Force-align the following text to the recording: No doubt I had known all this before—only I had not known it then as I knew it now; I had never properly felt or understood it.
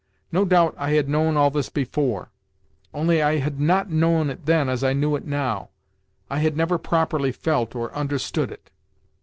No 0.31 0.45
doubt 0.45 0.73
I 0.79 0.93
had 0.93 1.07
known 1.07 1.37
all 1.37 1.51
this 1.51 1.69
before—only 1.69 3.21
I 3.21 3.37
had 3.37 3.59
not 3.59 3.91
known 3.91 4.31
it 4.31 4.47
then 4.47 4.67
as 4.67 4.83
I 4.83 4.93
knew 4.93 5.15
it 5.15 5.27
now; 5.27 5.69
I 6.27 6.39
had 6.39 6.57
never 6.57 6.79
properly 6.79 7.31
felt 7.31 7.75
or 7.75 7.93
understood 7.93 8.51
it. 8.51 8.71